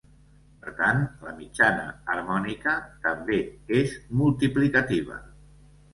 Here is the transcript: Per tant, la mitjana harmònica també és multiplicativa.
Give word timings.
Per 0.61 0.71
tant, 0.79 1.01
la 1.25 1.33
mitjana 1.41 1.83
harmònica 2.13 2.75
també 3.07 3.37
és 3.81 3.95
multiplicativa. 4.23 5.21